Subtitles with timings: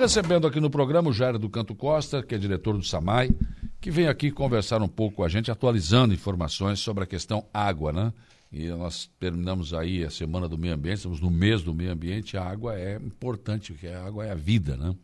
[0.00, 3.30] recebendo aqui no programa o Jair do Canto Costa, que é diretor do SAMAI,
[3.78, 7.92] que vem aqui conversar um pouco com a gente, atualizando informações sobre a questão água,
[7.92, 8.10] né?
[8.50, 12.34] E nós terminamos aí a Semana do Meio Ambiente, estamos no mês do meio ambiente,
[12.38, 14.96] a água é importante, porque a água é a vida, né?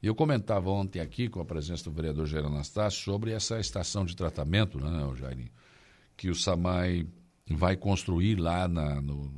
[0.00, 4.14] Eu comentava ontem aqui, com a presença do vereador Jair Anastácio, sobre essa estação de
[4.14, 5.50] tratamento, né, Jair,
[6.16, 7.04] que o SAMAI
[7.50, 9.28] vai construir lá na, no,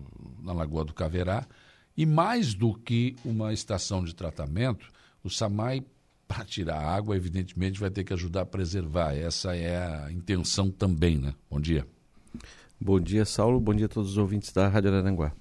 [0.43, 1.47] na Lagoa do Caverá,
[1.97, 4.87] e mais do que uma estação de tratamento,
[5.23, 5.85] o SAMAI,
[6.27, 9.15] para tirar água, evidentemente, vai ter que ajudar a preservar.
[9.15, 11.35] Essa é a intenção também, né?
[11.51, 11.87] Bom dia.
[12.81, 13.61] Bom dia, Saulo.
[13.61, 15.33] Bom dia a todos os ouvintes da Rádio Aranguá.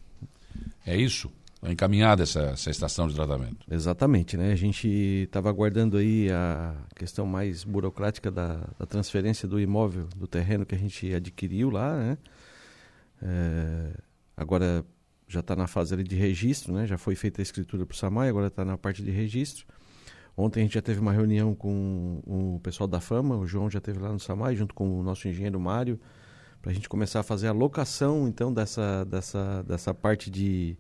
[0.86, 1.32] É isso?
[1.56, 3.66] Está encaminhada essa, essa estação de tratamento?
[3.70, 4.52] Exatamente, né?
[4.52, 10.28] A gente estava aguardando aí a questão mais burocrática da, da, transferência do imóvel, do
[10.28, 12.18] terreno que a gente adquiriu lá, né?
[13.22, 13.94] É,
[14.36, 14.84] agora
[15.32, 16.86] já está na fase ali de registro, né?
[16.86, 19.66] Já foi feita a escritura para o SAMAI, agora está na parte de registro.
[20.36, 23.80] Ontem a gente já teve uma reunião com o pessoal da Fama, o João já
[23.80, 26.00] teve lá no SAMAI, junto com o nosso engenheiro Mário,
[26.62, 30.78] para a gente começar a fazer a locação, então, dessa, dessa, dessa parte de,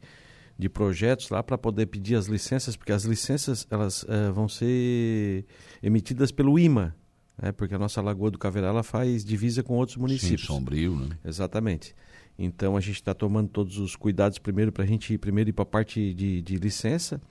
[0.57, 5.45] de projetos lá para poder pedir as licenças, porque as licenças elas uh, vão ser
[5.81, 6.95] emitidas pelo IMA,
[7.41, 7.51] né?
[7.51, 10.41] porque a nossa Lagoa do Caverá ela faz divisa com outros municípios.
[10.41, 11.17] Sim, sombrio, né?
[11.25, 11.95] Exatamente.
[12.43, 15.53] Então a gente está tomando todos os cuidados primeiro para a gente ir primeiro ir
[15.53, 17.21] para a parte de, de, licença.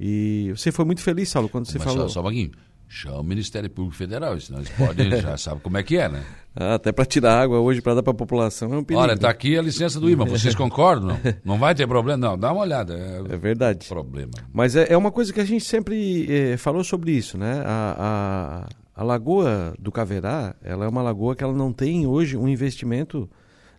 [0.00, 2.08] E você foi muito feliz, Saulo, quando você Mas falou.
[2.08, 2.50] Só, só um pouquinho.
[2.94, 6.22] Chama o Ministério Público Federal, senão eles podem, já sabe como é que é, né?
[6.54, 9.02] Ah, até para tirar água hoje para dar para a população é um perigo.
[9.02, 11.08] Olha, está aqui a licença do IMA, vocês concordam?
[11.08, 11.18] Não,
[11.54, 12.18] não vai ter problema?
[12.18, 12.94] Não, dá uma olhada.
[12.94, 13.88] É, é verdade.
[13.88, 14.32] Problema.
[14.52, 17.62] Mas é, é, uma coisa que a gente sempre é, falou sobre isso, né?
[17.64, 22.36] A, a, a Lagoa do Caverá, ela é uma lagoa que ela não tem hoje
[22.36, 23.26] um investimento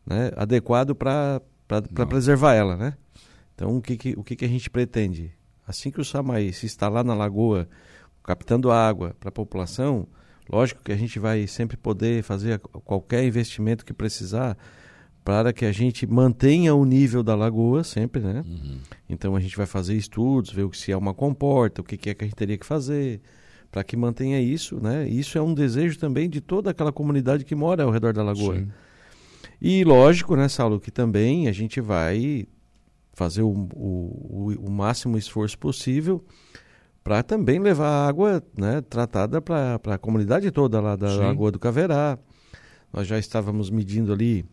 [0.05, 1.41] né, adequado para
[2.07, 2.93] preservar ela, né?
[3.55, 5.31] Então, o que, que, o que, que a gente pretende?
[5.67, 7.67] Assim que o SAMAI se instalar na lagoa,
[8.23, 10.07] captando água para a população,
[10.49, 14.57] lógico que a gente vai sempre poder fazer qualquer investimento que precisar
[15.23, 18.43] para que a gente mantenha o nível da lagoa sempre, né?
[18.45, 18.79] Uhum.
[19.09, 22.13] Então a gente vai fazer estudos, ver se é uma comporta, o que, que é
[22.13, 23.21] que a gente teria que fazer
[23.71, 25.07] para que mantenha isso, né?
[25.07, 28.57] Isso é um desejo também de toda aquela comunidade que mora ao redor da lagoa.
[28.57, 28.67] Sim.
[29.65, 32.45] E lógico, né, Saulo, que também a gente vai
[33.13, 36.21] fazer o, o, o máximo esforço possível
[37.01, 41.19] para também levar água né, tratada para a comunidade toda lá da Sim.
[41.19, 42.19] Lagoa do Caverá.
[42.91, 44.45] Nós já estávamos medindo ali,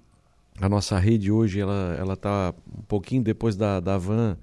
[0.60, 4.38] a nossa rede hoje ela está um pouquinho depois da, da van,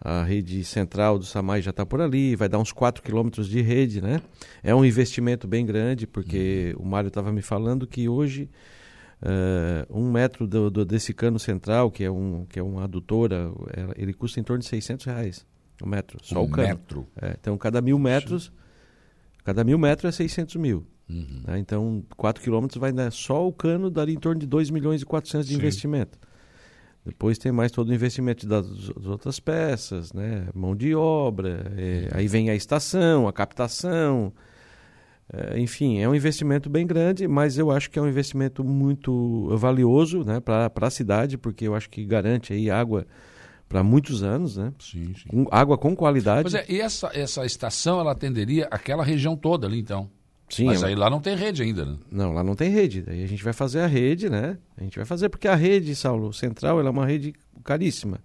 [0.00, 3.60] a rede central do Samai já está por ali, vai dar uns 4 quilômetros de
[3.60, 4.22] rede, né?
[4.62, 6.84] É um investimento bem grande, porque uhum.
[6.84, 8.48] o Mário estava me falando que hoje
[9.22, 13.50] Uh, um metro do, do, desse cano central, que é, um, que é uma adutora,
[13.96, 15.46] ele custa em torno de 600 reais
[15.84, 16.68] um metro, só um o cano.
[16.68, 17.06] metro?
[17.20, 18.52] É, então, cada mil metros,
[19.44, 20.86] cada mil metros é 600 mil.
[21.08, 21.42] Uhum.
[21.46, 21.58] Né?
[21.58, 25.06] Então, 4 quilômetros vai dar só o cano daria em torno de 2 milhões e
[25.06, 25.58] 400 de Sim.
[25.58, 26.18] investimento.
[27.04, 30.48] Depois tem mais todo o investimento das, das outras peças, né?
[30.52, 34.32] mão de obra, é, aí vem a estação, a captação,
[35.56, 40.24] enfim, é um investimento bem grande, mas eu acho que é um investimento muito valioso
[40.24, 43.06] né, para a cidade, porque eu acho que garante aí água
[43.68, 44.72] para muitos anos, né?
[44.78, 45.28] Sim, sim.
[45.28, 46.42] Com, água com qualidade.
[46.42, 50.08] Pois é, e essa, essa estação ela atenderia aquela região toda ali, então?
[50.48, 50.66] Sim.
[50.66, 51.96] Mas aí lá não tem rede ainda, né?
[52.10, 53.04] Não, lá não tem rede.
[53.08, 54.56] Aí a gente vai fazer a rede, né?
[54.76, 58.20] A gente vai fazer porque a rede, Saulo, central, ela é uma rede caríssima.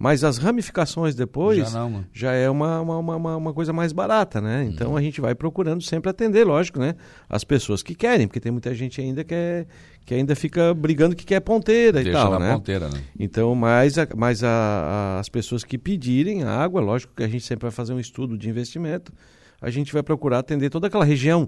[0.00, 4.40] Mas as ramificações depois já, não, já é uma, uma, uma, uma, coisa mais barata,
[4.40, 4.64] né?
[4.64, 4.96] Então uhum.
[4.96, 6.94] a gente vai procurando sempre atender, lógico, né?
[7.28, 9.66] As pessoas que querem, porque tem muita gente ainda que, é,
[10.06, 12.54] que ainda fica brigando que quer ponteira Deixa e tal, né?
[12.54, 13.02] ponteira, né?
[13.18, 17.44] Então, mas, a, mas a, a, as pessoas que pedirem água, lógico que a gente
[17.44, 19.12] sempre vai fazer um estudo de investimento,
[19.60, 21.46] a gente vai procurar atender toda aquela região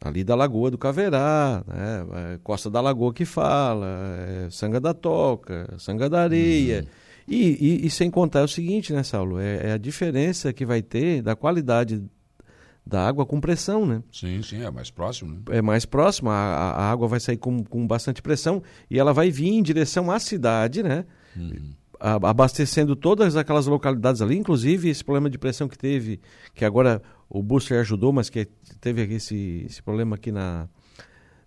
[0.00, 2.06] ali da Lagoa do Caverá, né?
[2.34, 3.88] É, Costa da Lagoa que fala,
[4.46, 6.82] é, Sanga da Toca, Sanga da Areia...
[6.82, 9.38] Uhum e, e, e, sem contar o seguinte, né, Saulo?
[9.38, 12.02] É, é, a diferença que vai ter da qualidade
[12.86, 14.02] da água com pressão, né?
[14.10, 15.40] Sim, sim, é mais próximo, né?
[15.50, 19.30] É mais próximo, a, a água vai sair com, com bastante pressão e ela vai
[19.30, 21.04] vir em direção à cidade, né?
[21.36, 21.72] Uhum.
[22.00, 26.18] abastecendo todas aquelas localidades ali, inclusive esse problema de pressão que teve,
[26.54, 28.46] que agora o Booster ajudou, mas que
[28.80, 30.66] teve esse, esse problema aqui na,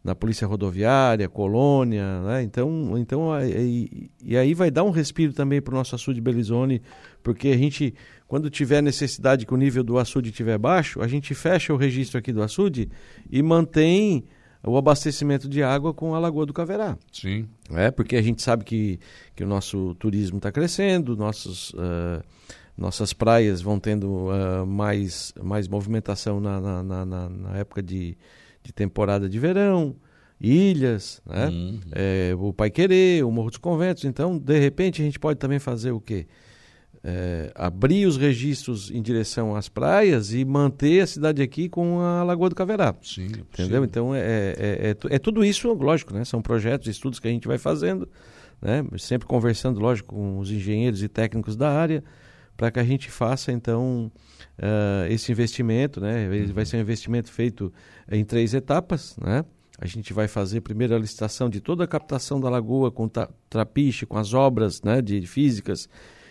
[0.03, 2.42] na Polícia Rodoviária, Colônia, né?
[2.42, 6.81] Então, então e, e aí vai dar um respiro também para o nosso açude Belizone,
[7.21, 7.94] porque a gente,
[8.27, 12.18] quando tiver necessidade que o nível do açude estiver baixo, a gente fecha o registro
[12.18, 12.89] aqui do açude
[13.30, 14.24] e mantém
[14.63, 16.98] o abastecimento de água com a Lagoa do Caverá.
[17.12, 17.48] Sim.
[17.71, 19.00] É, porque a gente sabe que,
[19.36, 21.71] que o nosso turismo está crescendo, nossos...
[21.71, 22.24] Uh,
[22.77, 28.18] nossas praias vão tendo uh, mais, mais movimentação na, na, na, na época de,
[28.63, 29.96] de temporada de verão,
[30.40, 31.48] ilhas, né?
[31.48, 31.80] Uhum.
[31.92, 34.04] É, o Pai Querer, o Morro dos Conventos.
[34.06, 36.25] Então, de repente, a gente pode também fazer o quê?
[37.04, 42.24] É, abrir os registros em direção às praias e manter a cidade aqui com a
[42.24, 42.96] Lagoa do Caverá.
[43.02, 43.81] Sim, entendeu?
[43.81, 43.88] Sim.
[43.88, 46.24] Então é, é, é, é, tudo isso, lógico, né?
[46.24, 48.08] São projetos, estudos que a gente vai fazendo,
[48.62, 48.86] né?
[49.00, 52.04] Sempre conversando, lógico, com os engenheiros e técnicos da área,
[52.56, 54.12] para que a gente faça então
[54.59, 56.24] uh, esse investimento, né?
[56.24, 57.74] Ele vai ser um investimento feito
[58.12, 59.44] em três etapas, né?
[59.80, 63.09] A gente vai fazer primeiro a licitação de toda a captação da lagoa com
[63.50, 65.89] trapiche, com as obras né, de físicas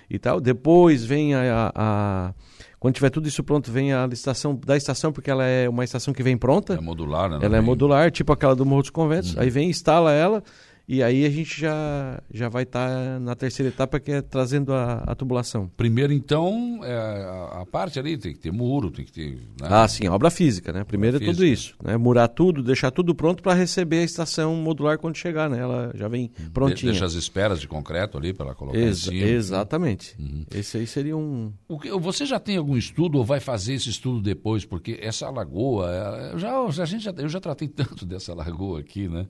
[0.08, 0.40] e tal.
[0.40, 2.34] Depois vem a, a, a,
[2.78, 6.14] Quando tiver tudo isso pronto, vem a licitação da estação, porque ela é uma estação
[6.14, 6.74] que vem pronta.
[6.74, 7.40] É modular, né?
[7.42, 9.34] Ela é modular, tipo aquela do Morro dos Conventos.
[9.34, 9.42] Uhum.
[9.42, 10.44] Aí vem, instala ela
[10.92, 14.72] e aí a gente já, já vai estar tá na terceira etapa, que é trazendo
[14.72, 15.70] a, a tubulação.
[15.76, 19.34] Primeiro, então, é a, a, parte ali tem que ter muro, tem que ter.
[19.60, 19.68] Né?
[19.70, 20.82] Ah, sim, obra física, né?
[20.82, 21.76] Primeiro obra é tudo isso.
[21.80, 21.96] Né?
[21.96, 25.60] Murar tudo, deixar tudo pronto para receber a estação modular quando chegar, né?
[25.60, 26.90] Ela já vem prontinha.
[26.90, 29.28] deixa as esperas de concreto ali para colocar Ex em cima.
[29.28, 30.16] Exatamente.
[30.18, 30.44] Uhum.
[30.52, 31.52] Esse aí seria um.
[31.68, 34.64] O que, você já tem algum estudo ou vai fazer esse estudo depois?
[34.64, 35.88] Porque essa lagoa,
[36.34, 39.28] é, já, a gente já, eu já tratei tanto dessa lagoa aqui, né?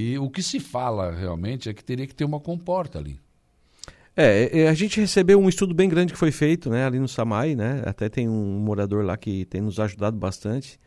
[0.00, 3.18] E o que se fala realmente é que teria que ter uma comporta ali.
[4.16, 7.08] É, é, a gente recebeu um estudo bem grande que foi feito, né, ali no
[7.08, 7.82] Samai, né?
[7.84, 10.78] Até tem um morador lá que tem nos ajudado bastante.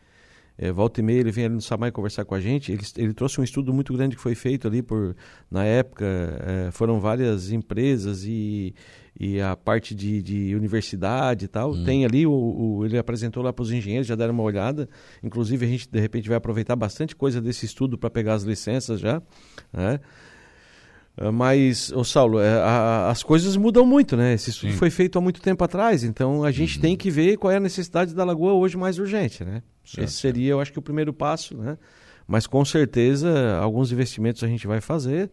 [0.56, 2.72] É, volta e meia ele vem ali no Samai conversar com a gente.
[2.72, 5.16] Ele, ele trouxe um estudo muito grande que foi feito ali por,
[5.50, 8.74] na época, é, foram várias empresas e,
[9.18, 11.72] e a parte de, de universidade e tal.
[11.72, 11.84] Hum.
[11.84, 14.88] Tem ali, o, o, ele apresentou lá para os engenheiros, já deram uma olhada.
[15.22, 19.00] Inclusive, a gente, de repente, vai aproveitar bastante coisa desse estudo para pegar as licenças
[19.00, 19.22] já.
[19.72, 20.00] Né?
[21.16, 24.34] Ah, mas, ô Saulo, é, a, as coisas mudam muito, né?
[24.34, 24.78] Esse estudo Sim.
[24.78, 26.82] foi feito há muito tempo atrás, então a gente uhum.
[26.82, 29.62] tem que ver qual é a necessidade da lagoa hoje mais urgente, né?
[29.84, 30.06] Certo.
[30.06, 31.76] Esse seria, eu acho que, o primeiro passo, né?
[32.26, 35.30] Mas com certeza alguns investimentos a gente vai fazer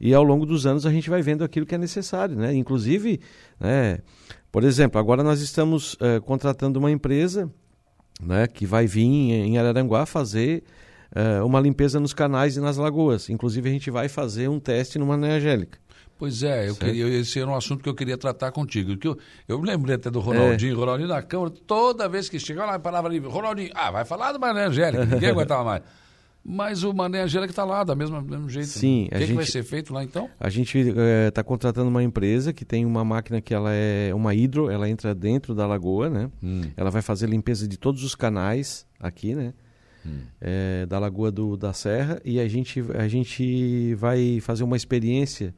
[0.00, 2.54] e ao longo dos anos a gente vai vendo aquilo que é necessário, né?
[2.54, 3.20] Inclusive,
[3.58, 3.98] né,
[4.50, 7.50] por exemplo, agora nós estamos uh, contratando uma empresa
[8.20, 10.62] né, que vai vir em Araranguá fazer
[11.14, 13.28] uh, uma limpeza nos canais e nas lagoas.
[13.28, 15.78] Inclusive a gente vai fazer um teste numa Angélica.
[16.18, 18.96] Pois é, eu queria, esse era um assunto que eu queria tratar contigo.
[18.96, 19.16] Que eu,
[19.46, 20.76] eu lembrei até do Ronaldinho, é.
[20.76, 24.40] Ronaldinho na Câmara, toda vez que chegava lá, falava ali, Ronaldinho, ah, vai falar do
[24.40, 25.82] Mané Angélica, ninguém aguentava mais.
[26.44, 28.68] Mas o Mané Angélica está lá, da mesma, do mesmo jeito.
[28.68, 29.06] Sim.
[29.06, 30.28] O que, gente, que vai ser feito lá então?
[30.40, 34.12] A gente está é, tá contratando uma empresa que tem uma máquina que ela é
[34.12, 36.30] uma hidro, ela entra dentro da lagoa, né?
[36.42, 36.62] Hum.
[36.76, 39.52] Ela vai fazer limpeza de todos os canais aqui, né?
[40.08, 40.18] Hum.
[40.40, 45.54] É, da Lagoa do, da Serra e a gente, a gente vai fazer uma experiência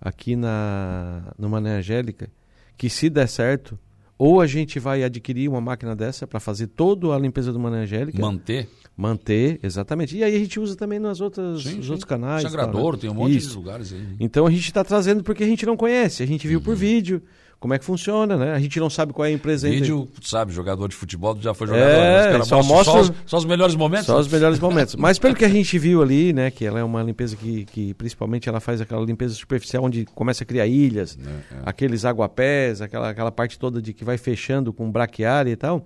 [0.00, 2.30] aqui na no Mané Angélica
[2.76, 3.78] que se der certo
[4.16, 7.78] ou a gente vai adquirir uma máquina dessa para fazer toda a limpeza do Mané
[7.78, 8.68] Angélica manter
[8.98, 10.16] Manter, exatamente.
[10.16, 11.92] E aí a gente usa também nas outras, sim, nos sim.
[11.92, 12.42] outros canais.
[12.42, 12.98] Sangrador, né?
[13.02, 13.50] tem um monte Isso.
[13.50, 14.04] de lugares aí.
[14.18, 16.20] Então a gente está trazendo porque a gente não conhece.
[16.20, 16.64] A gente viu uhum.
[16.64, 17.22] por vídeo
[17.60, 18.52] como é que funciona, né?
[18.52, 20.10] A gente não sabe qual é a empresa Vídeo, ainda.
[20.22, 21.88] sabe, jogador de futebol já foi jogador.
[21.88, 22.44] É, né?
[22.44, 24.06] só mostra só os, só os, melhores momentos.
[24.06, 24.94] Só os melhores momentos.
[24.94, 27.94] Mas pelo que a gente viu ali, né, que ela é uma limpeza que, que
[27.94, 31.62] principalmente ela faz aquela limpeza superficial onde começa a criar ilhas, é, é.
[31.66, 35.84] aqueles aguapés, aquela, aquela parte toda de que vai fechando com braquiária e tal.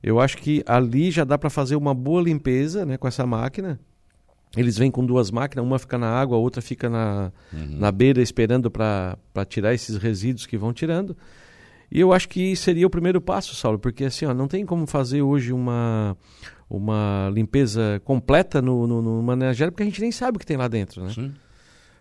[0.00, 3.80] Eu acho que ali já dá para fazer uma boa limpeza né, com essa máquina.
[4.56, 7.78] Eles vêm com duas máquinas, uma fica na água, a outra fica na, uhum.
[7.78, 11.16] na beira esperando para tirar esses resíduos que vão tirando.
[11.90, 14.86] E eu acho que seria o primeiro passo, Saulo, porque assim, ó, não tem como
[14.86, 16.16] fazer hoje uma,
[16.68, 19.22] uma limpeza completa no, no, no
[19.70, 21.12] porque a gente nem sabe o que tem lá dentro, né?
[21.12, 21.32] Sim.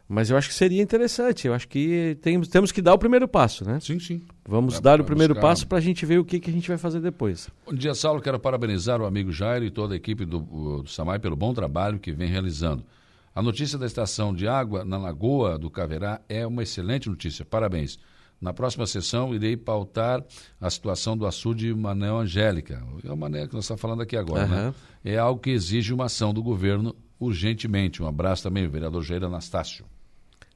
[0.07, 1.47] Mas eu acho que seria interessante.
[1.47, 3.79] Eu acho que tem, temos que dar o primeiro passo, né?
[3.79, 4.21] Sim, sim.
[4.47, 5.47] Vamos é, dar o primeiro buscar...
[5.47, 7.49] passo para a gente ver o que, que a gente vai fazer depois.
[7.65, 8.21] Bom dia, Saulo.
[8.21, 10.39] Quero parabenizar o amigo Jairo e toda a equipe do,
[10.83, 12.83] do Samai pelo bom trabalho que vem realizando.
[13.33, 17.43] A notícia da estação de água na Lagoa do Caverá é uma excelente notícia.
[17.43, 17.97] Parabéns.
[18.39, 20.23] Na próxima sessão, irei pautar
[20.61, 22.83] a situação do açude Manel Angélica.
[23.03, 24.49] É o Manel que nós estamos falando aqui agora, uhum.
[24.49, 24.73] né?
[25.03, 28.03] É algo que exige uma ação do governo urgentemente.
[28.03, 29.85] Um abraço também, vereador Jair Anastácio.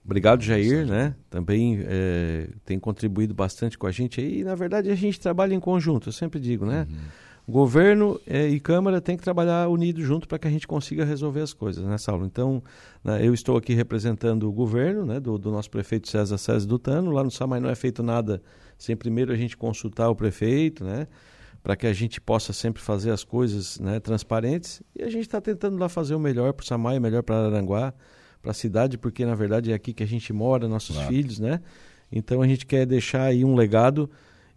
[0.09, 1.13] Obrigado, Jair, né?
[1.29, 4.39] Também é, tem contribuído bastante com a gente aí.
[4.39, 6.87] E, na verdade, a gente trabalha em conjunto, eu sempre digo, né?
[6.89, 6.97] Uhum.
[7.47, 11.41] Governo é, e Câmara tem que trabalhar unido junto para que a gente consiga resolver
[11.41, 12.25] as coisas, né, Saulo?
[12.25, 12.63] Então,
[13.03, 17.11] né, eu estou aqui representando o governo, né, do, do nosso prefeito César César Dutano.
[17.11, 18.41] Lá no Samai não é feito nada
[18.79, 21.07] sem primeiro a gente consultar o prefeito, né?
[21.61, 24.81] Para que a gente possa sempre fazer as coisas né, transparentes.
[24.95, 27.45] E a gente está tentando lá fazer o melhor para o Samai, o melhor para
[27.45, 27.93] Aranguá
[28.41, 31.11] para a cidade, porque na verdade é aqui que a gente mora, nossos claro.
[31.11, 31.61] filhos, né?
[32.11, 34.09] Então a gente quer deixar aí um legado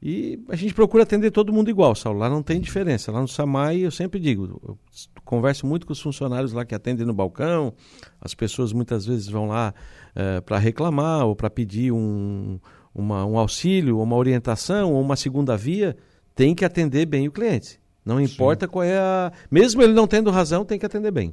[0.05, 2.19] E a gente procura atender todo mundo igual, Saulo.
[2.19, 3.13] Lá não tem diferença.
[3.13, 4.77] Lá no Samai, eu sempre digo, eu
[5.25, 7.73] converso muito com os funcionários lá que atendem no balcão.
[8.21, 9.73] As pessoas muitas vezes vão lá
[10.13, 12.59] é, para reclamar ou para pedir um,
[12.93, 15.97] uma, um auxílio, uma orientação ou uma segunda via.
[16.35, 17.81] Tem que atender bem o cliente.
[18.05, 18.73] Não importa Sim.
[18.73, 19.31] qual é a.
[19.49, 21.33] Mesmo ele não tendo razão, tem que atender bem.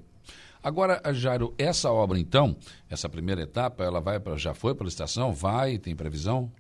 [0.64, 2.56] Agora, Jairo, essa obra então,
[2.90, 5.34] essa primeira etapa, ela vai para já foi para a licitação?
[5.34, 5.78] Vai?
[5.78, 6.52] Tem previsão?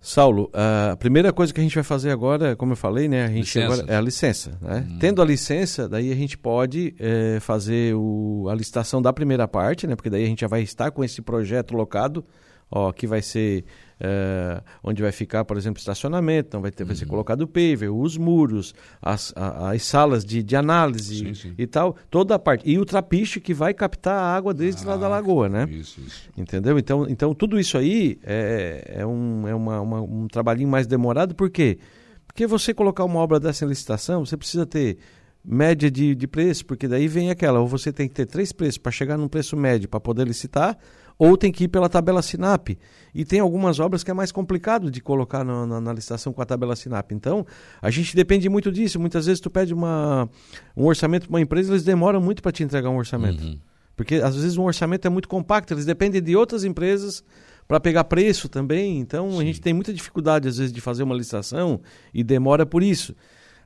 [0.00, 3.28] Saulo, a primeira coisa que a gente vai fazer agora, como eu falei, né, a
[3.28, 4.56] gente agora, é a licença.
[4.60, 4.86] Né?
[4.88, 4.98] Hum.
[5.00, 9.88] Tendo a licença, daí a gente pode é, fazer o, a licitação da primeira parte,
[9.88, 12.24] né, porque daí a gente já vai estar com esse projeto locado,
[12.70, 13.64] ó, que vai ser
[14.00, 17.10] é, onde vai ficar, por exemplo, estacionamento, então vai, ter, vai ser uhum.
[17.10, 21.54] colocado o paver, os muros, as, a, as salas de, de análise sim, sim.
[21.58, 22.68] e tal, toda a parte.
[22.68, 25.68] E o trapiche que vai captar a água desde ah, lá da ah, lagoa, né?
[25.70, 26.30] Isso, isso.
[26.36, 26.78] Entendeu?
[26.78, 31.34] Então, então tudo isso aí é, é, um, é uma, uma, um trabalhinho mais demorado,
[31.34, 31.78] por quê?
[32.26, 34.98] Porque você colocar uma obra dessa em licitação, você precisa ter
[35.44, 38.78] média de, de preço, porque daí vem aquela, ou você tem que ter três preços
[38.78, 40.78] para chegar num preço médio para poder licitar,
[41.18, 42.78] ou tem que ir pela tabela SINAP.
[43.14, 46.40] E tem algumas obras que é mais complicado de colocar na, na, na, licitação com
[46.40, 47.12] a tabela SINAP.
[47.12, 47.44] Então,
[47.82, 49.00] a gente depende muito disso.
[49.00, 50.28] Muitas vezes tu pede uma,
[50.76, 53.42] um orçamento para uma empresa, eles demoram muito para te entregar um orçamento.
[53.42, 53.58] Uhum.
[53.96, 57.24] Porque às vezes um orçamento é muito compacto, eles dependem de outras empresas
[57.66, 59.00] para pegar preço também.
[59.00, 59.40] Então, Sim.
[59.40, 61.80] a gente tem muita dificuldade às vezes de fazer uma licitação
[62.14, 63.14] e demora por isso.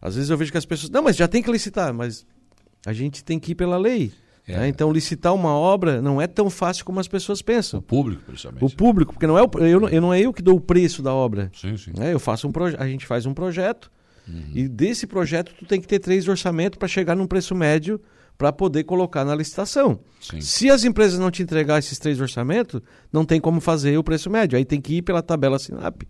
[0.01, 2.25] Às vezes eu vejo que as pessoas, não, mas já tem que licitar, mas
[2.87, 4.11] a gente tem que ir pela lei.
[4.47, 4.59] É.
[4.59, 4.69] Né?
[4.69, 7.79] Então, licitar uma obra não é tão fácil como as pessoas pensam.
[7.79, 8.65] O público, principalmente.
[8.65, 11.03] O público, porque não é, o, eu, eu, não é eu que dou o preço
[11.03, 11.51] da obra.
[11.55, 11.93] Sim, sim.
[11.97, 12.13] Né?
[12.13, 13.91] Eu faço um a gente faz um projeto
[14.27, 14.51] uhum.
[14.55, 18.01] e desse projeto tu tem que ter três orçamentos para chegar num preço médio
[18.37, 20.01] para poder colocar na licitação.
[20.21, 20.41] Sim.
[20.41, 22.81] Se as empresas não te entregar esses três orçamentos,
[23.13, 24.59] não tem como fazer o preço médio.
[24.59, 26.03] Aí tem que ir pela tabela Sinap.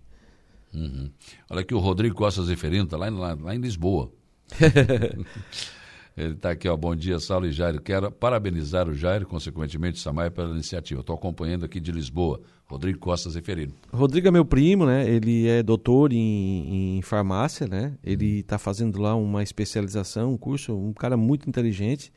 [0.73, 1.11] Uhum.
[1.51, 4.11] Olha aqui o Rodrigo Costa Zeferino, está lá, lá, lá em Lisboa.
[6.17, 6.77] Ele está aqui, ó.
[6.77, 7.81] Bom dia, Saulo e Jairo.
[7.81, 11.01] Quero parabenizar o Jairo, consequentemente o Samai, pela iniciativa.
[11.01, 12.41] Estou acompanhando aqui de Lisboa.
[12.67, 13.73] Rodrigo Costa Zeferino.
[13.93, 15.09] Rodrigo é meu primo, né?
[15.09, 17.97] Ele é doutor em, em farmácia, né?
[18.03, 22.13] Ele está fazendo lá uma especialização, um curso, um cara muito inteligente,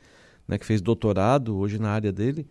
[0.48, 0.58] né?
[0.58, 2.46] Que fez doutorado hoje na área dele.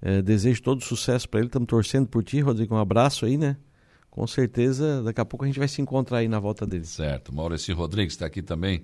[0.00, 1.48] É, desejo todo sucesso para ele.
[1.48, 2.74] Estamos torcendo por ti, Rodrigo.
[2.74, 3.56] Um abraço aí, né?
[4.10, 6.84] Com certeza, daqui a pouco a gente vai se encontrar aí na volta dele.
[6.84, 7.34] Certo.
[7.34, 8.82] Maurício Rodrigues está aqui também,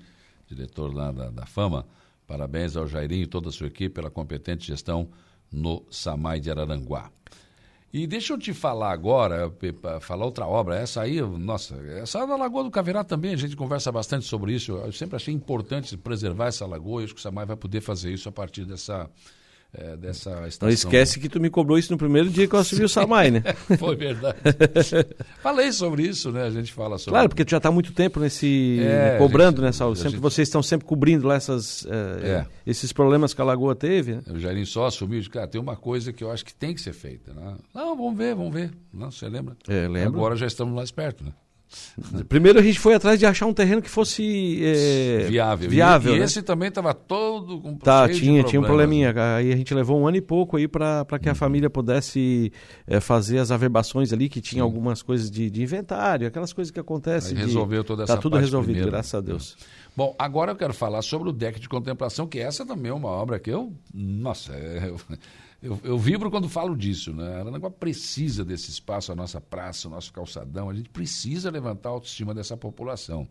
[0.48, 1.86] diretor lá da, da Fama.
[2.26, 5.08] Parabéns ao Jairinho e toda a sua equipe pela competente gestão
[5.50, 7.10] no Samai de Araranguá.
[7.90, 9.50] E deixa eu te falar agora,
[10.02, 10.76] falar outra obra.
[10.76, 14.72] Essa aí, nossa, essa da Lagoa do Caverá também, a gente conversa bastante sobre isso.
[14.72, 18.12] Eu sempre achei importante preservar essa lagoa e acho que o Samai vai poder fazer
[18.12, 19.08] isso a partir dessa,
[19.72, 20.68] é, dessa estação.
[20.68, 23.30] Não esquece que tu me cobrou isso no primeiro dia que eu assumi o Samai,
[23.30, 23.42] né?
[23.78, 24.38] Foi verdade.
[25.42, 26.44] Falei sobre isso, né?
[26.44, 27.12] A gente fala sobre.
[27.12, 29.94] Claro, porque tu já está há muito tempo nesse é, cobrando, gente, né, Saulo?
[29.94, 30.20] Sempre, gente...
[30.20, 32.46] Vocês estão sempre cobrindo lá essas, é, é.
[32.66, 34.14] esses problemas que a Lagoa teve.
[34.14, 34.22] Né?
[34.30, 36.92] O Jairinho só assumiu, cara, tem uma coisa que eu acho que tem que ser
[36.92, 37.34] feita.
[37.34, 37.56] Né?
[37.74, 38.72] Não, vamos ver, vamos ver.
[38.92, 39.56] Não, você lembra?
[39.68, 40.18] É, lembro.
[40.18, 41.32] Agora já estamos mais perto, né?
[42.28, 45.68] Primeiro a gente foi atrás de achar um terreno que fosse é, viável.
[45.68, 46.12] viável.
[46.12, 46.24] E, e né?
[46.24, 49.12] esse também estava todo com tá, tinha, tinha um probleminha.
[49.36, 51.36] Aí a gente levou um ano e pouco aí para que a uhum.
[51.36, 52.52] família pudesse
[52.86, 54.64] é, fazer as averbações ali, que tinha Sim.
[54.64, 57.36] algumas coisas de, de, inventário, aquelas coisas que acontecem.
[57.36, 58.90] Aí resolveu toda tá essa Tá tudo resolvido, primeiro.
[58.90, 59.56] graças a Deus.
[59.94, 63.08] Bom, agora eu quero falar sobre o deck de contemplação, que essa também é uma
[63.08, 63.72] obra que eu.
[63.92, 64.96] Nossa, é, eu,
[65.60, 67.40] eu, eu, vibro quando falo disso, né?
[67.40, 70.70] Aranaguá precisa desse espaço, a nossa praça, o nosso calçadão.
[70.70, 73.28] A gente precisa levantar a autoestima dessa população,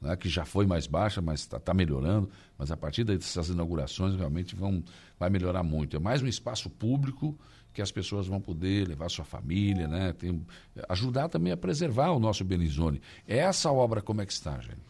[0.00, 0.16] né?
[0.16, 2.30] que já foi mais baixa, mas está tá melhorando.
[2.56, 4.82] Mas a partir dessas inaugurações realmente vão,
[5.18, 5.96] vai melhorar muito.
[5.96, 7.38] É mais um espaço público
[7.74, 10.14] que as pessoas vão poder levar sua família, né?
[10.14, 10.42] Tem,
[10.88, 13.02] ajudar também a preservar o nosso Benizone.
[13.28, 14.80] Essa obra como é que está, gente?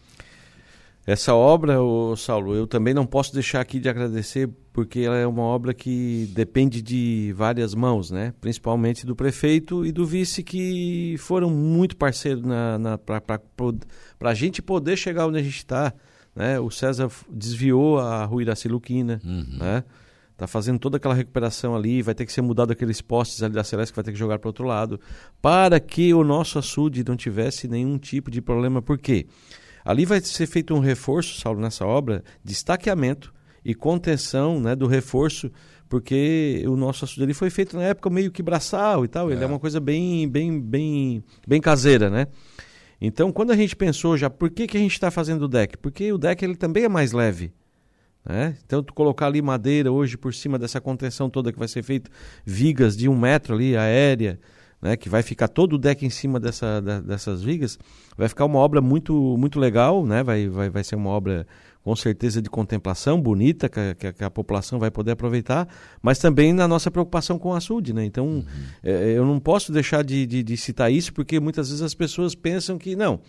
[1.07, 5.25] Essa obra, ô Saulo, eu também não posso deixar aqui de agradecer porque ela é
[5.25, 8.35] uma obra que depende de várias mãos, né?
[8.41, 13.41] Principalmente do prefeito e do vice que foram muito parceiros na, na para
[14.21, 15.95] a gente poder chegar onde a gente está.
[16.35, 16.59] Né?
[16.59, 19.59] O César desviou a rua Iraciluquina, uhum.
[19.59, 19.85] né?
[20.37, 23.65] Tá fazendo toda aquela recuperação ali, vai ter que ser mudado aqueles postes ali da
[23.65, 25.01] Celeste que vai ter que jogar para outro lado,
[25.41, 28.83] para que o nosso açude não tivesse nenhum tipo de problema.
[28.83, 29.27] Por quê?
[29.87, 33.33] Ali vai ser feito um reforço, Saulo, nessa obra, de estaqueamento
[33.65, 35.49] e contenção né, do reforço,
[35.89, 39.35] porque o nosso açude ali foi feito na época meio que braçal e tal, é.
[39.35, 42.27] ele é uma coisa bem, bem, bem, bem caseira, né?
[43.01, 45.77] Então, quando a gente pensou já, por que, que a gente está fazendo o deck?
[45.77, 47.53] Porque o deck ele também é mais leve.
[48.25, 48.57] Né?
[48.67, 52.11] Então, tu colocar ali madeira hoje por cima dessa contenção toda que vai ser feita,
[52.45, 54.41] vigas de um metro ali, aérea,
[54.81, 57.79] né, que vai ficar todo o deck em cima dessa, da, dessas vigas,
[58.17, 61.47] vai ficar uma obra muito, muito legal, né, vai, vai, vai ser uma obra
[61.87, 65.69] com certeza de contemplação bonita que, que, que, a população vai poder aproveitar,
[66.03, 68.05] mas também na nossa preocupação com o açude, né?
[68.05, 68.45] Então, uhum.
[68.83, 72.35] é, eu não posso deixar de, de, de, citar isso porque muitas vezes as pessoas
[72.35, 73.21] pensam que não,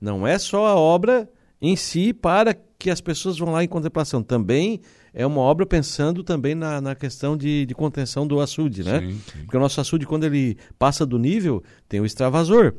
[0.00, 1.28] não é só a obra
[1.60, 4.80] em si para que as pessoas vão lá em contemplação, também
[5.18, 9.00] é uma obra pensando também na, na questão de, de contenção do açude, né?
[9.00, 9.38] Sim, sim.
[9.44, 12.74] Porque o nosso açude, quando ele passa do nível, tem o extravasor.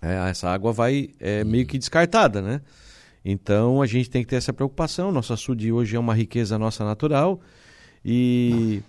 [0.00, 2.60] É, essa água vai é, meio que descartada, né?
[3.24, 5.10] Então a gente tem que ter essa preocupação.
[5.10, 7.40] Nosso açude hoje é uma riqueza nossa natural.
[8.04, 8.80] E,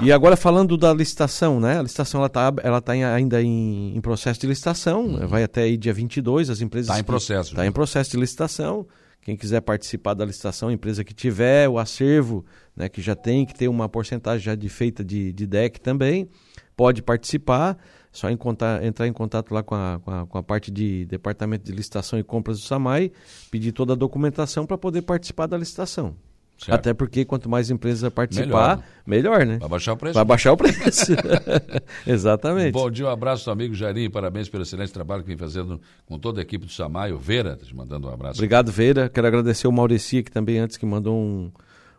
[0.00, 1.80] e agora falando da licitação, né?
[1.80, 5.26] A licitação ela está ela tá ainda em, em, processo de licitação, uhum.
[5.26, 6.88] vai até aí dia 22, as empresas...
[6.88, 7.50] Está em processo.
[7.50, 8.86] Está em processo de licitação.
[9.26, 13.44] Quem quiser participar da licitação, a empresa que tiver o acervo, né, que já tem
[13.44, 16.28] que ter uma porcentagem já de feita de, de DEC também,
[16.76, 17.76] pode participar.
[18.12, 21.06] Só em contar, entrar em contato lá com a, com a, com, a, parte de
[21.06, 23.10] departamento de licitação e compras do SAMAI,
[23.50, 26.14] pedir toda a documentação para poder participar da licitação.
[26.58, 26.72] Certo.
[26.72, 29.58] Até porque quanto mais empresas participar, melhor, melhor né?
[29.58, 30.14] Vai baixar o preço.
[30.14, 31.12] Vai baixar o preço.
[32.06, 32.72] Exatamente.
[32.72, 34.10] Bom dia, um abraço, amigo Jairinho.
[34.10, 37.12] Parabéns pelo excelente trabalho que vem fazendo com toda a equipe do Samai.
[37.12, 38.38] O Vera, te mandando um abraço.
[38.38, 39.08] Obrigado, Vera.
[39.08, 41.52] Quero agradecer o Maurici, que também antes que mandou um,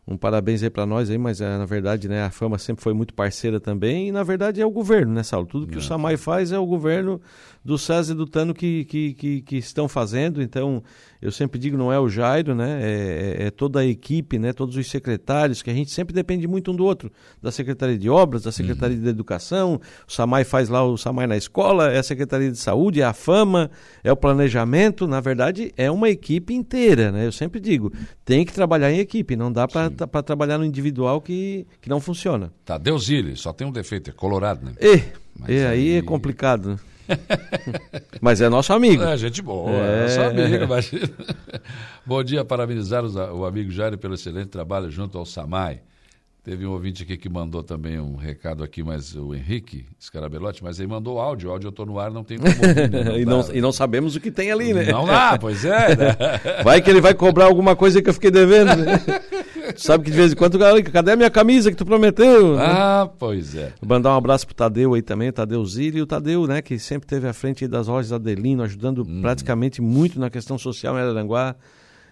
[0.08, 2.94] um parabéns aí para nós aí, mas é, na verdade, né, a Fama sempre foi
[2.94, 5.46] muito parceira também e na verdade é o governo, né, Saulo?
[5.46, 5.80] Tudo que Não.
[5.80, 7.20] o Samai faz é o governo
[7.64, 10.82] do César e do Tano que, que, que, que, estão fazendo, então
[11.22, 14.54] eu sempre digo, não é o Jairo, né, é, é, é, toda a equipe, né,
[14.54, 18.10] todos os secretários, que a gente sempre depende muito um do outro, da Secretaria de
[18.10, 19.04] Obras, da Secretaria uhum.
[19.04, 23.02] de Educação, o Samai faz lá o Samai na escola, é a Secretaria de Saúde,
[23.02, 23.72] é a Fama,
[24.04, 27.92] é o planejamento, na verdade é uma equipe inteira, né, eu sempre digo,
[28.24, 32.52] tem que trabalhar em equipe, não dá para trabalhar no individual que, que não funciona.
[32.64, 34.74] Tá, Deusile, só tem um defeito, é colorado, né?
[34.80, 35.02] E,
[35.52, 36.80] e aí, aí é complicado, né?
[38.22, 39.04] Mas é nosso amigo.
[39.04, 41.10] É, gente boa, é, é nosso amigo, imagina.
[42.06, 45.82] Bom dia, parabenizar o amigo Jair pelo excelente trabalho junto ao Samai.
[46.48, 50.80] Teve um ouvinte aqui que mandou também um recado aqui, mas o Henrique Scarabelotti, mas
[50.80, 51.50] ele mandou áudio.
[51.50, 53.04] O áudio eu estou no ar, não tem como ouvir, né?
[53.04, 54.90] não e, não, e, não, sabemos o que tem ali, né?
[54.90, 55.94] Não dá, pois é.
[55.94, 56.16] Né?
[56.64, 58.98] Vai que ele vai cobrar alguma coisa que eu fiquei devendo, né?
[59.76, 60.58] sabe que de vez em quando,
[60.90, 62.58] cadê a minha camisa que tu prometeu?
[62.58, 63.12] Ah, né?
[63.20, 63.74] pois é.
[63.82, 66.62] Vou mandar um abraço pro Tadeu aí também, o Tadeu Zilli e o Tadeu, né,
[66.62, 69.20] que sempre teve à frente das lojas Adelino, ajudando hum.
[69.22, 71.58] praticamente muito na questão social em Araranguá.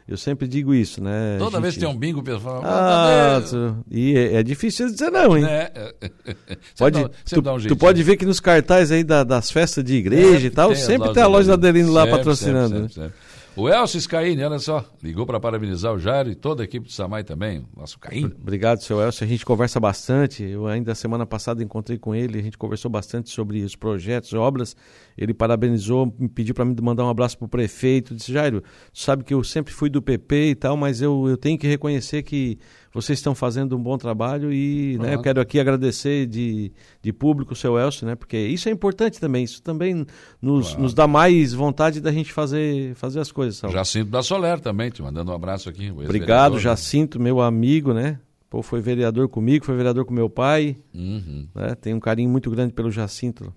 [0.08, 1.38] Eu sempre digo isso, né?
[1.40, 1.62] Toda gente...
[1.64, 3.42] vez que tem um bingo, o pessoal fala, ah,
[3.90, 5.44] e é, é, difícil dizer não, hein?
[5.46, 5.94] É.
[6.78, 9.96] pode, dá, tu, um tu, pode ver que nos cartazes aí da, das festas de
[9.96, 12.76] igreja é, e tal, sempre tem a loja da Adelino lá sempre, patrocinando.
[12.76, 13.14] Sempre, sempre, né?
[13.58, 16.92] O Elcio Scaini, olha só, ligou para parabenizar o Jairo e toda a equipe do
[16.92, 18.26] Samai também, nosso Caim.
[18.38, 19.24] Obrigado, seu Elcio.
[19.24, 20.44] A gente conversa bastante.
[20.44, 24.76] Eu ainda semana passada encontrei com ele, a gente conversou bastante sobre os projetos, obras.
[25.18, 28.14] Ele parabenizou, me pediu para me mandar um abraço para o prefeito.
[28.14, 28.62] Disse, Jairo,
[28.94, 32.24] sabe que eu sempre fui do PP e tal, mas eu, eu tenho que reconhecer
[32.24, 32.60] que
[32.96, 37.52] vocês estão fazendo um bom trabalho e né, eu quero aqui agradecer de, de público
[37.52, 38.16] o seu Elcio, né?
[38.16, 40.06] Porque isso é importante também, isso também
[40.42, 40.82] nos, claro.
[40.82, 43.58] nos dá mais vontade da gente fazer, fazer as coisas.
[43.58, 43.74] Sabe?
[43.74, 45.92] Jacinto da Soler também, te mandando um abraço aqui.
[45.92, 46.60] Obrigado, né?
[46.62, 48.18] Jacinto, meu amigo, né?
[48.50, 50.78] Pô, foi vereador comigo, foi vereador com meu pai.
[50.94, 51.50] Uhum.
[51.54, 51.76] Né?
[51.76, 53.54] Tem um carinho muito grande pelo Jacinto.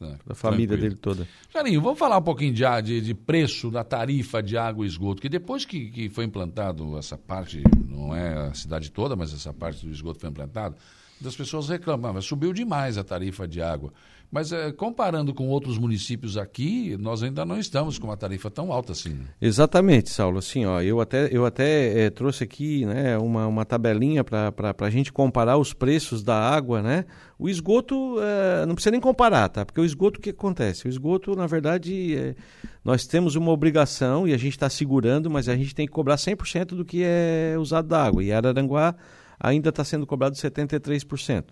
[0.00, 0.90] É, da família tranquilo.
[0.90, 1.28] dele toda.
[1.52, 5.20] Jarinho, vamos falar um pouquinho de, de, de, preço da tarifa de água e esgoto,
[5.20, 9.52] que depois que, que foi implantado essa parte, não é a cidade toda, mas essa
[9.52, 10.76] parte do esgoto foi implantado,
[11.24, 13.92] as pessoas reclamam, mas subiu demais a tarifa de água.
[14.30, 18.70] Mas é, comparando com outros municípios aqui, nós ainda não estamos com uma tarifa tão
[18.70, 19.14] alta assim.
[19.14, 19.24] Né?
[19.40, 20.38] Exatamente, Saulo.
[20.38, 24.90] Assim, ó, eu até, eu até é, trouxe aqui né, uma, uma tabelinha para a
[24.90, 26.82] gente comparar os preços da água.
[26.82, 27.06] Né?
[27.38, 29.64] O esgoto, é, não precisa nem comparar, tá?
[29.64, 30.86] Porque o esgoto, o que acontece?
[30.86, 32.36] O esgoto, na verdade,
[32.84, 36.16] nós temos uma obrigação e a gente está segurando, mas a gente tem que cobrar
[36.16, 38.22] 100% do que é usado da água.
[38.22, 38.94] E Araranguá
[39.40, 41.44] ainda está sendo cobrado 73%.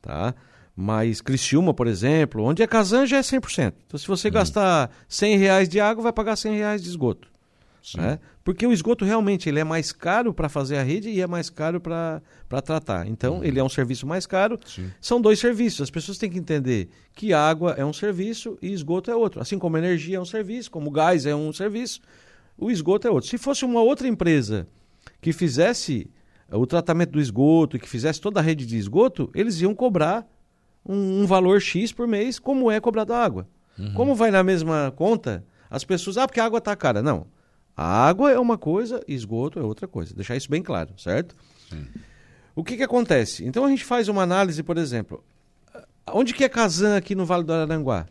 [0.00, 0.34] Tá?
[0.74, 3.74] Mas Criciúma, por exemplo, onde é Casan já é 100%.
[3.86, 4.34] Então, se você uhum.
[4.34, 7.28] gastar 100 reais de água, vai pagar 100 reais de esgoto.
[7.96, 8.18] Né?
[8.44, 11.50] Porque o esgoto realmente ele é mais caro para fazer a rede e é mais
[11.50, 12.22] caro para
[12.64, 13.06] tratar.
[13.06, 13.44] Então, uhum.
[13.44, 14.58] ele é um serviço mais caro.
[14.64, 14.90] Sim.
[15.00, 15.82] São dois serviços.
[15.82, 19.40] As pessoas têm que entender que água é um serviço e esgoto é outro.
[19.40, 22.00] Assim como energia é um serviço, como gás é um serviço,
[22.56, 23.28] o esgoto é outro.
[23.28, 24.66] Se fosse uma outra empresa
[25.20, 26.08] que fizesse
[26.50, 30.26] o tratamento do esgoto e que fizesse toda a rede de esgoto, eles iam cobrar
[30.84, 33.48] um, um valor X por mês, como é cobrado a água.
[33.78, 33.94] Uhum.
[33.94, 37.02] Como vai na mesma conta, as pessoas, ah, porque a água está cara.
[37.02, 37.26] Não.
[37.76, 40.14] A água é uma coisa, esgoto é outra coisa.
[40.14, 41.34] Deixar isso bem claro, certo?
[41.70, 41.86] Sim.
[42.54, 43.44] O que, que acontece?
[43.44, 45.24] Então a gente faz uma análise, por exemplo,
[46.06, 48.06] Onde que é Kazan aqui no Vale do Araranguá?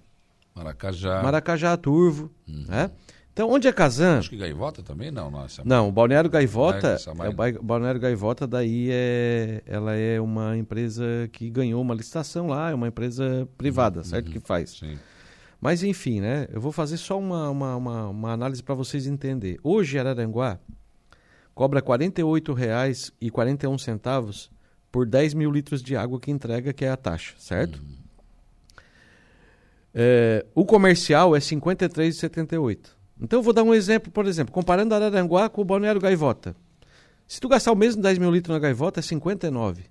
[0.56, 1.22] Maracajá.
[1.22, 2.66] Maracajá, Turvo, uhum.
[2.68, 2.92] né?
[3.34, 4.20] Então, onde é Kazan?
[4.20, 5.62] Acho que Gaivota também não, nossa.
[5.64, 7.00] Não, o Balneário Gaivota, é,
[7.58, 12.74] o Balneário Gaivota daí é, ela é uma empresa que ganhou uma licitação lá, é
[12.74, 14.04] uma empresa privada, uhum.
[14.04, 14.30] certo?
[14.30, 14.72] Que faz.
[14.72, 15.00] Sim.
[15.62, 16.50] Mas enfim, né?
[16.52, 19.58] Eu vou fazer só uma, uma, uma, uma análise para vocês entenderem.
[19.64, 20.60] Hoje, Araranguá
[21.56, 24.50] cobra R$ 48,41
[24.92, 27.78] por 10 mil litros de água que entrega, que é a taxa, certo?
[27.78, 27.96] Uhum.
[29.94, 33.00] É, o comercial é R$ 53,78.
[33.22, 36.56] Então eu vou dar um exemplo, por exemplo, comparando Araranguá com o Balneário Gaivota.
[37.28, 39.84] Se tu gastar o mesmo 10 mil litros na Gaivota, é 59.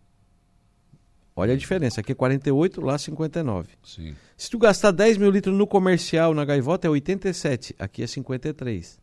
[1.34, 3.68] Olha a diferença, aqui é 48, lá 59.
[3.82, 4.14] Sim.
[4.36, 8.98] Se tu gastar 10 mil litros no comercial na Gaivota, é 87, aqui é 53.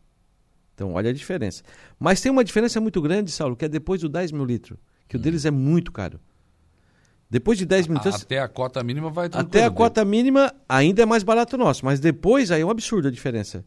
[0.74, 1.64] Então, olha a diferença.
[1.98, 5.16] Mas tem uma diferença muito grande, Saulo, que é depois do 10 mil litros, que
[5.16, 5.20] hum.
[5.20, 6.20] o deles é muito caro.
[7.28, 8.22] Depois de 10 minutos.
[8.22, 11.84] Até a cota mínima vai Até a cota mínima ainda é mais barato o nosso,
[11.84, 13.64] mas depois aí é um absurdo a diferença.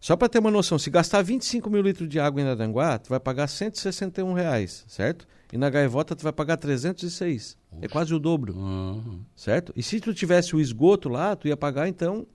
[0.00, 3.08] Só para ter uma noção, se gastar 25 mil litros de água em Aranguá, tu
[3.08, 5.26] vai pagar 161 reais, certo?
[5.52, 7.56] E na Gaivota tu vai pagar 306.
[7.72, 7.84] É Oxe.
[7.84, 9.20] É quase o dobro, uhum.
[9.34, 9.72] certo?
[9.74, 12.26] E se tu tivesse o esgoto lá, tu ia pagar então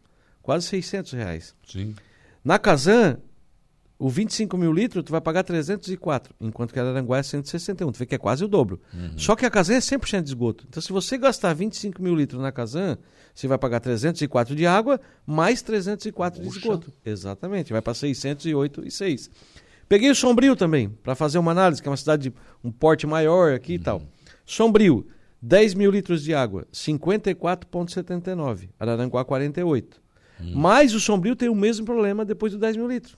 [0.41, 1.55] quase 600 reais.
[1.65, 1.95] Sim.
[2.43, 3.17] Na Kazan,
[3.97, 7.91] o 25 mil litros tu vai pagar 304, enquanto que a Aranguá é 161.
[7.91, 8.81] Tu vê que é quase o dobro.
[8.93, 9.17] Uhum.
[9.17, 10.65] Só que a Kazan é 100% de esgoto.
[10.67, 12.97] Então, se você gastar 25 mil litros na Kazan,
[13.33, 16.51] você vai pagar 304 de água, mais 304 Puxa.
[16.51, 16.93] de esgoto.
[17.05, 19.29] Exatamente, vai para 608 e 6.
[19.87, 23.05] Peguei o Sombrio também, para fazer uma análise, que é uma cidade de um porte
[23.05, 23.79] maior aqui uhum.
[23.79, 24.01] e tal.
[24.45, 25.07] Sombrio,
[25.41, 28.69] 10 mil litros de água, 54,79.
[28.79, 30.01] Araranguá, 48.
[30.39, 30.51] Uhum.
[30.55, 33.17] Mas o Sombrio tem o mesmo problema depois dos 10 mil litros.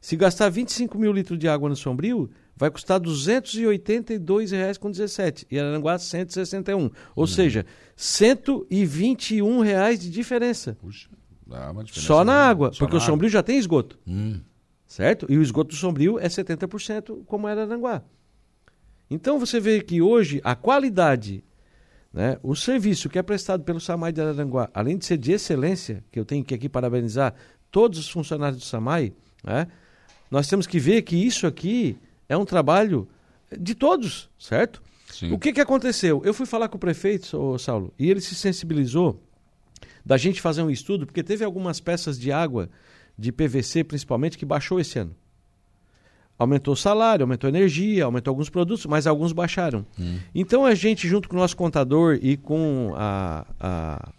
[0.00, 5.98] Se gastar 25 mil litros de água no Sombrio, vai custar R$ 282,17 e Aranguá
[5.98, 6.90] 161.
[7.14, 7.26] Ou hum.
[7.26, 10.74] seja, 121 reais de diferença.
[10.80, 11.10] Puxa,
[11.46, 12.06] dá uma diferença.
[12.06, 13.38] Só na água, Só porque na o Sombrio água.
[13.38, 13.98] já tem esgoto.
[14.06, 14.40] Hum.
[14.86, 15.26] Certo?
[15.28, 18.02] E o esgoto do Sombrio é 70% como era Aranguá.
[19.10, 21.44] Então você vê que hoje a qualidade,
[22.12, 26.04] né, o serviço que é prestado pelo SAMAI de Aranguá, além de ser de excelência,
[26.10, 27.34] que eu tenho que aqui parabenizar
[27.70, 29.66] todos os funcionários do SAMAI, né,
[30.30, 33.08] nós temos que ver que isso aqui é um trabalho
[33.58, 34.82] de todos, certo?
[35.10, 35.32] Sim.
[35.32, 36.22] O que, que aconteceu?
[36.24, 39.20] Eu fui falar com o prefeito, Saulo, e ele se sensibilizou
[40.04, 42.70] da gente fazer um estudo, porque teve algumas peças de água,
[43.18, 45.14] de PVC principalmente, que baixou esse ano.
[46.38, 49.84] Aumentou o salário, aumentou a energia, aumentou alguns produtos, mas alguns baixaram.
[49.98, 50.18] Hum.
[50.34, 54.12] Então a gente, junto com o nosso contador e com a, a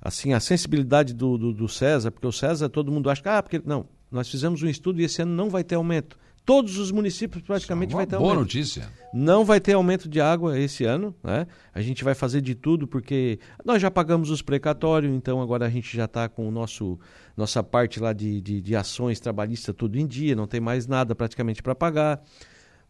[0.00, 3.42] assim, a sensibilidade do, do, do César, porque o César todo mundo acha que, ah,
[3.42, 3.60] porque.
[3.64, 6.18] Não, nós fizemos um estudo e esse ano não vai ter aumento.
[6.44, 8.36] Todos os municípios praticamente vai ter boa aumento.
[8.36, 8.90] Boa notícia.
[9.12, 11.46] Não vai ter aumento de água esse ano, né?
[11.74, 15.68] A gente vai fazer de tudo porque nós já pagamos os precatórios, então agora a
[15.68, 16.98] gente já está com o nosso
[17.36, 21.14] nossa parte lá de, de, de ações trabalhistas tudo em dia, não tem mais nada
[21.14, 22.22] praticamente para pagar.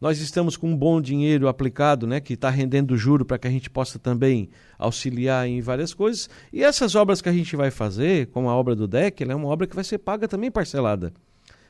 [0.00, 3.50] Nós estamos com um bom dinheiro aplicado, né, que está rendendo juro para que a
[3.50, 6.30] gente possa também auxiliar em várias coisas.
[6.52, 9.34] E essas obras que a gente vai fazer, como a obra do DEC, ela é
[9.34, 11.12] uma obra que vai ser paga também parcelada.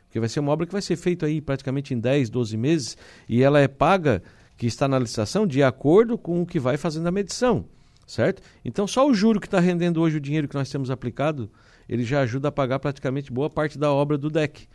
[0.05, 2.99] Porque vai ser uma obra que vai ser feita aí praticamente em 10, 12 meses
[3.27, 4.23] e ela é paga,
[4.59, 7.65] que está na licitação, de acordo com o que vai fazendo a medição,
[8.07, 8.43] certo?
[8.63, 11.51] Então só o juro que está rendendo hoje o dinheiro que nós temos aplicado,
[11.89, 14.69] ele já ajuda a pagar praticamente boa parte da obra do DEC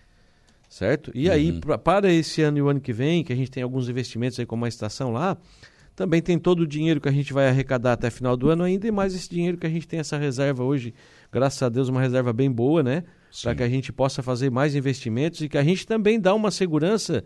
[0.73, 1.11] certo?
[1.13, 1.33] E uhum.
[1.33, 3.87] aí, pra, para esse ano e o ano que vem, que a gente tem alguns
[3.87, 5.37] investimentos aí como a estação lá,
[5.95, 8.87] também tem todo o dinheiro que a gente vai arrecadar até final do ano ainda,
[8.87, 10.91] e mais esse dinheiro que a gente tem essa reserva hoje,
[11.31, 13.03] graças a Deus, uma reserva bem boa, né?
[13.43, 16.49] Para que a gente possa fazer mais investimentos e que a gente também dá uma
[16.49, 17.23] segurança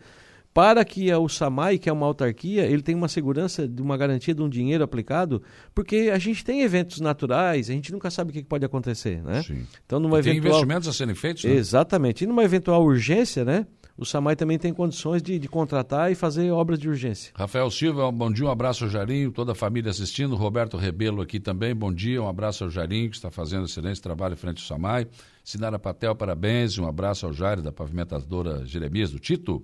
[0.58, 4.34] para que o SAMAI, que é uma autarquia, ele tenha uma segurança de uma garantia
[4.34, 5.40] de um dinheiro aplicado,
[5.72, 9.44] porque a gente tem eventos naturais, a gente nunca sabe o que pode acontecer, né?
[9.44, 9.68] Sim.
[9.86, 10.54] Então, numa tem eventual...
[10.56, 11.52] investimentos a serem feitos, né?
[11.52, 12.24] Exatamente.
[12.24, 13.68] E numa eventual urgência, né?
[13.96, 17.32] O SAMAI também tem condições de, de, contratar e fazer obras de urgência.
[17.36, 20.36] Rafael Silva, bom dia, um abraço ao Jarinho, toda a família assistindo.
[20.36, 24.36] Roberto Rebelo aqui também, bom dia, um abraço ao Jarinho, que está fazendo excelente trabalho
[24.36, 25.06] frente ao SAMAI.
[25.44, 29.64] Sinara Patel, parabéns, um abraço ao Jair, da pavimentadora Jeremias, do Tito.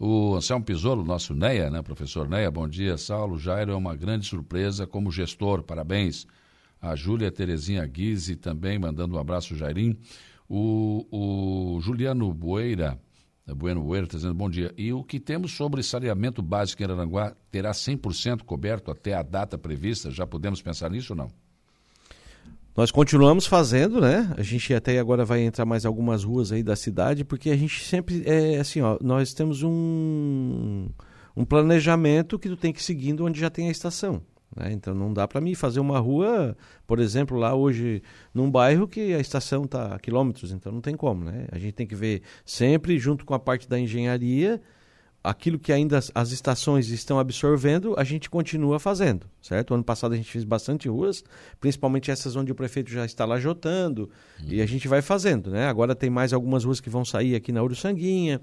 [0.00, 2.96] O Anselmo Pisolo, nosso NEA, né, professor NEA, bom dia.
[2.96, 6.24] Saulo Jairo é uma grande surpresa como gestor, parabéns.
[6.80, 9.98] A Júlia Terezinha Guise também mandando um abraço, Jairim.
[10.48, 12.96] O, o Juliano Boeira,
[13.44, 14.72] Bueno Boeira, está dizendo bom dia.
[14.78, 19.58] E o que temos sobre saneamento básico em Aranguá terá 100% coberto até a data
[19.58, 20.12] prevista?
[20.12, 21.47] Já podemos pensar nisso ou não?
[22.78, 24.32] Nós continuamos fazendo, né?
[24.36, 27.84] A gente até agora vai entrar mais algumas ruas aí da cidade, porque a gente
[27.84, 30.86] sempre é assim, ó, nós temos um,
[31.36, 34.22] um planejamento que tu tem que ir seguindo onde já tem a estação,
[34.56, 34.70] Né?
[34.70, 38.00] Então não dá para mim fazer uma rua, por exemplo, lá hoje
[38.32, 41.24] num bairro que a estação está a quilômetros, então não tem como.
[41.24, 41.48] Né?
[41.50, 44.62] A gente tem que ver sempre, junto com a parte da engenharia,
[45.22, 49.74] aquilo que ainda as, as, estações estão absorvendo, a gente continua fazendo, certo?
[49.74, 51.24] Ano passado a gente fez bastante ruas,
[51.60, 54.46] principalmente essas onde o prefeito já está lajotando, uhum.
[54.48, 55.66] e a gente vai fazendo, né?
[55.66, 58.40] Agora tem mais algumas ruas que vão sair aqui na Uruçanguinha,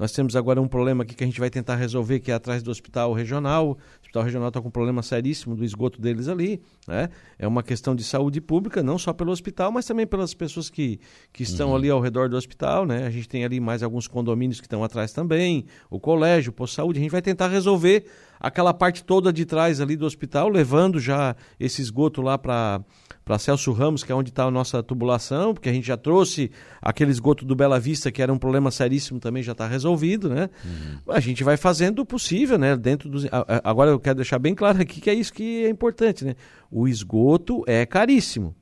[0.00, 2.62] nós temos agora um problema aqui que a gente vai tentar resolver, que é atrás
[2.62, 3.72] do hospital regional.
[3.72, 6.62] O hospital regional está com um problema seríssimo do esgoto deles ali.
[6.88, 7.10] Né?
[7.38, 10.98] É uma questão de saúde pública, não só pelo hospital, mas também pelas pessoas que,
[11.30, 11.76] que estão uhum.
[11.76, 12.86] ali ao redor do hospital.
[12.86, 13.06] Né?
[13.06, 16.72] A gente tem ali mais alguns condomínios que estão atrás também, o colégio, o posto
[16.72, 16.98] de saúde.
[16.98, 18.06] A gente vai tentar resolver
[18.40, 22.80] aquela parte toda de trás ali do hospital, levando já esse esgoto lá para
[23.22, 26.50] para Celso Ramos, que é onde está a nossa tubulação, porque a gente já trouxe
[26.82, 30.50] aquele esgoto do Bela Vista, que era um problema seríssimo, também já está resolvido, né?
[30.64, 31.12] Uhum.
[31.14, 32.76] A gente vai fazendo o possível, né?
[32.76, 33.26] Dentro dos...
[33.62, 36.34] Agora eu quero deixar bem claro aqui que é isso que é importante, né?
[36.68, 38.56] O esgoto é caríssimo,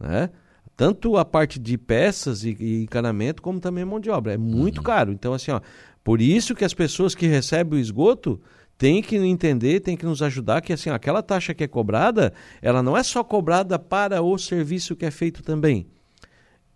[0.00, 0.30] né?
[0.74, 4.32] Tanto a parte de peças e, e encanamento, como também mão de obra.
[4.32, 4.84] É muito uhum.
[4.84, 5.12] caro.
[5.12, 5.60] Então, assim, ó,
[6.02, 8.40] por isso que as pessoas que recebem o esgoto
[8.78, 12.80] tem que entender, tem que nos ajudar que assim, aquela taxa que é cobrada, ela
[12.80, 15.88] não é só cobrada para o serviço que é feito também.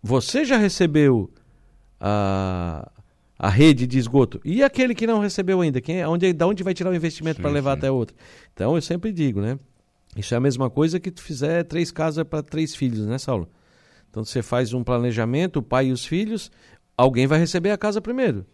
[0.02, 1.30] Você já recebeu
[2.00, 2.90] a,
[3.38, 6.64] a rede de esgoto e aquele que não recebeu ainda, quem é, onde, da onde
[6.64, 7.78] vai tirar o investimento para levar sim.
[7.78, 8.16] até outro?
[8.52, 9.56] Então eu sempre digo, né?
[10.16, 13.48] Isso é a mesma coisa que tu fizer três casas para três filhos, né, Saulo?
[14.10, 16.50] Então você faz um planejamento, o pai e os filhos,
[16.96, 18.44] alguém vai receber a casa primeiro.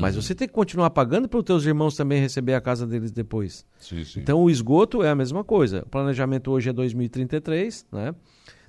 [0.00, 3.12] Mas você tem que continuar pagando para os teus irmãos também receber a casa deles
[3.12, 3.64] depois.
[3.78, 4.20] Sim, sim.
[4.20, 5.82] Então o esgoto é a mesma coisa.
[5.82, 8.14] O planejamento hoje é 2033, né?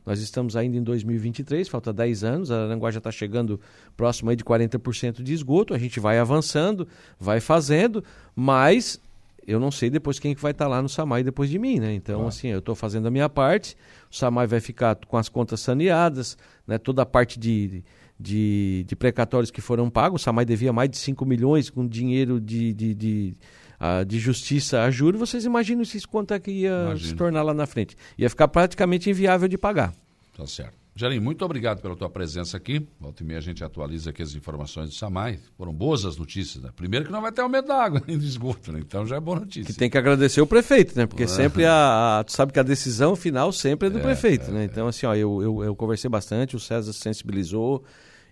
[0.05, 3.59] Nós estamos ainda em 2023, falta 10 anos, a Aranguá já está chegando
[3.97, 6.87] próximo aí de 40% de esgoto, a gente vai avançando,
[7.19, 8.03] vai fazendo,
[8.35, 9.01] mas
[9.47, 11.79] eu não sei depois quem que vai estar tá lá no Samai depois de mim,
[11.79, 11.93] né?
[11.93, 12.29] Então, claro.
[12.29, 13.75] assim, eu estou fazendo a minha parte,
[14.11, 16.77] o Samai vai ficar com as contas saneadas, né?
[16.77, 17.83] Toda a parte de de,
[18.19, 20.21] de precatórios que foram pagos.
[20.21, 23.37] O Samai devia mais de 5 milhões com dinheiro de, de, de,
[23.79, 25.17] uh, de justiça a juro.
[25.17, 27.09] Vocês imaginam isso quanto é que ia Imagino.
[27.09, 27.95] se tornar lá na frente?
[28.17, 29.93] Ia ficar praticamente inviável de pagar.
[30.35, 30.84] Tá certo.
[30.97, 32.87] Jarim, muito obrigado pela tua presença aqui.
[32.97, 35.39] Volta e meia a gente atualiza aqui as informações do Samai.
[35.57, 36.69] Foram boas as notícias, né?
[36.73, 38.79] Primeiro que não vai ter aumento da água nem do esgoto, né?
[38.79, 39.65] Então já é boa notícia.
[39.65, 41.05] Que tem que agradecer o prefeito, né?
[41.05, 44.49] Porque sempre a, a, Tu sabe que a decisão final sempre é do é, prefeito,
[44.51, 44.63] é, né?
[44.63, 47.83] Então, assim, ó, eu, eu, eu conversei bastante, o César se sensibilizou.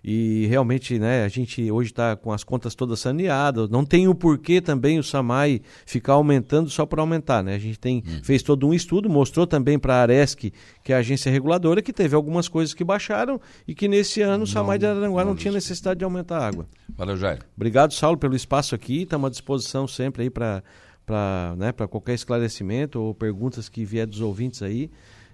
[0.06, 3.70] E realmente, né, a gente hoje está com as contas todas saneadas.
[3.70, 7.54] Não tem o porquê também o SAMAI ficar aumentando só para aumentar, né?
[7.54, 8.20] A gente tem, hum.
[8.22, 11.90] fez todo um estudo, mostrou também para a Aresc, que é a agência reguladora, que
[11.90, 15.36] teve algumas coisas que baixaram e que nesse ano o SAMAI de Aranguá não, não
[15.36, 16.66] tinha necessidade de aumentar a água.
[16.98, 17.40] Valeu, Jair.
[17.56, 19.04] Obrigado, Saulo, pelo espaço aqui.
[19.04, 20.62] Estamos à disposição sempre aí para
[21.06, 24.90] para né, qualquer esclarecimento ou perguntas que vier dos ouvintes aí.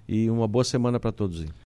[0.09, 1.49] E uma boa semana para todos aí.